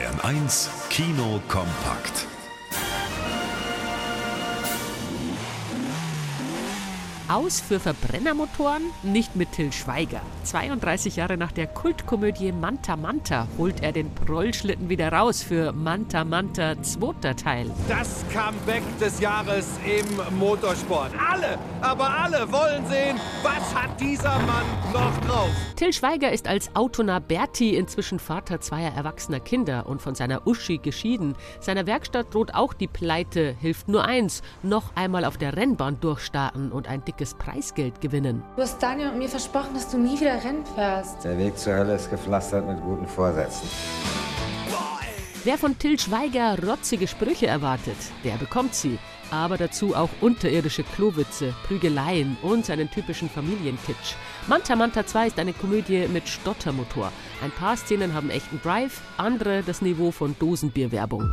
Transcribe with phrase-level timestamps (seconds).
[0.00, 2.29] Bayern 1 Kino kompakt.
[7.30, 8.82] Aus für Verbrennermotoren?
[9.04, 10.20] Nicht mit Till Schweiger.
[10.42, 16.24] 32 Jahre nach der Kultkomödie Manta Manta holt er den Prollschlitten wieder raus für Manta
[16.24, 17.70] Manta zweiter Teil.
[17.88, 21.12] Das Comeback des Jahres im Motorsport.
[21.30, 25.50] Alle, aber alle wollen sehen, was hat dieser Mann noch drauf.
[25.76, 30.78] Till Schweiger ist als Autonah Berti inzwischen Vater zweier erwachsener Kinder und von seiner Uschi
[30.78, 31.36] geschieden.
[31.60, 36.72] Seiner Werkstatt droht auch die Pleite, hilft nur eins, noch einmal auf der Rennbahn durchstarten
[36.72, 38.42] und ein dickes Preisgeld gewinnen.
[38.56, 41.24] Du hast Daniel und mir versprochen, dass du nie wieder Rennen fährst.
[41.24, 43.68] Der Weg zur Hölle ist gepflastert mit guten Vorsätzen.
[45.44, 48.98] Wer von Till Schweiger rotzige Sprüche erwartet, der bekommt sie.
[49.30, 54.14] Aber dazu auch unterirdische Klowitze, Prügeleien und seinen typischen Familienkitsch.
[54.48, 57.12] Manta Manta 2 ist eine Komödie mit Stottermotor.
[57.42, 61.30] Ein paar Szenen haben echten Drive, andere das Niveau von Dosenbierwerbung.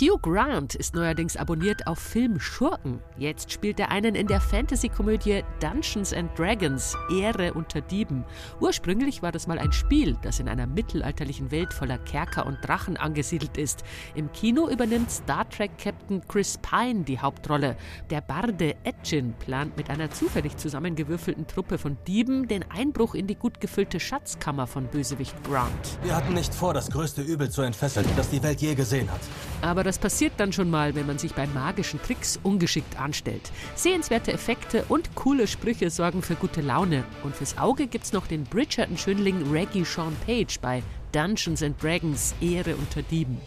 [0.00, 2.98] Hugh Grant ist neuerdings abonniert auf Film Schurken.
[3.16, 8.24] Jetzt spielt er einen in der Fantasy-Komödie Dungeons and Dragons, Ehre unter Dieben.
[8.58, 12.96] Ursprünglich war das mal ein Spiel, das in einer mittelalterlichen Welt voller Kerker und Drachen
[12.96, 13.84] angesiedelt ist.
[14.16, 17.76] Im Kino übernimmt Star Trek-Captain Chris Pine die Hauptrolle.
[18.10, 23.36] Der Barde Edgin plant mit einer zufällig zusammengewürfelten Truppe von Dieben den Einbruch in die
[23.36, 26.00] gut gefüllte Schatzkammer von Bösewicht Grant.
[26.02, 29.20] Wir hatten nicht vor, das größte Übel zu entfesseln, das die Welt je gesehen hat.
[29.62, 33.52] Aber das passiert dann schon mal, wenn man sich bei magischen Tricks ungeschickt anstellt.
[33.74, 37.04] Sehenswerte Effekte und coole Sprüche sorgen für gute Laune.
[37.22, 42.74] Und fürs Auge gibt's noch den Bridgerton-Schönling Reggie Sean Page bei Dungeons and Dragons Ehre
[42.76, 43.38] unter Dieben.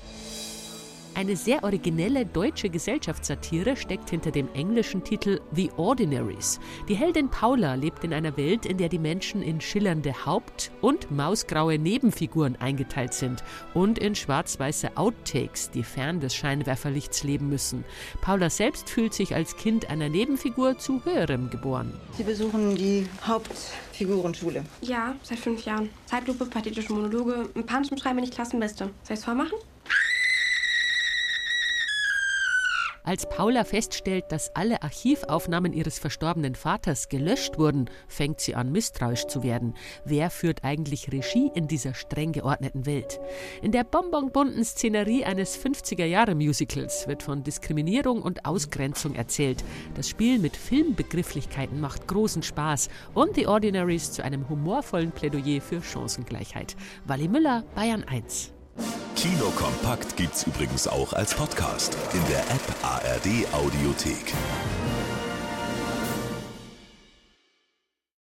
[1.18, 6.60] Eine sehr originelle deutsche Gesellschaftssatire steckt hinter dem englischen Titel The Ordinaries.
[6.88, 11.10] Die Heldin Paula lebt in einer Welt, in der die Menschen in schillernde Haupt- und
[11.10, 13.44] mausgraue Nebenfiguren eingeteilt sind
[13.74, 17.84] und in schwarz-weiße Outtakes, die fern des Scheinwerferlichts leben müssen.
[18.22, 22.00] Paula selbst fühlt sich als Kind einer Nebenfigur zu höherem geboren.
[22.16, 24.64] Sie besuchen die Hauptfigurenschule.
[24.82, 25.90] Ja, seit fünf Jahren.
[26.06, 28.92] Zeitlupe, pathetische Monologe, ein Punch Schreiben, wenn ich Klassenbeste.
[29.02, 29.58] Soll ich's vormachen?
[33.08, 39.28] Als Paula feststellt, dass alle Archivaufnahmen ihres verstorbenen Vaters gelöscht wurden, fängt sie an, misstrauisch
[39.28, 39.76] zu werden.
[40.04, 43.22] Wer führt eigentlich Regie in dieser streng geordneten Welt?
[43.62, 49.64] In der bonbonbunten Szenerie eines 50er-Jahre-Musicals wird von Diskriminierung und Ausgrenzung erzählt.
[49.96, 55.82] Das Spiel mit Filmbegrifflichkeiten macht großen Spaß und The Ordinaries zu einem humorvollen Plädoyer für
[55.82, 56.76] Chancengleichheit.
[57.06, 58.52] Wally Müller, Bayern 1.
[59.18, 64.32] Kino kompakt gibt's übrigens auch als Podcast in der App ARD Audiothek.